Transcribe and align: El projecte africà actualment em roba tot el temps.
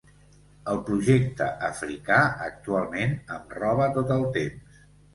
El 0.71 0.79
projecte 0.87 1.51
africà 1.69 2.19
actualment 2.49 3.17
em 3.39 3.57
roba 3.63 3.93
tot 4.03 4.19
el 4.21 4.29
temps. 4.43 4.87